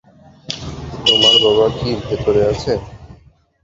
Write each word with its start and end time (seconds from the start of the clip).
তোমার 1.05 1.35
বাবা 1.43 1.65
কি 1.77 1.89
ভেতরে 2.01 2.41
আছে? 2.51 2.73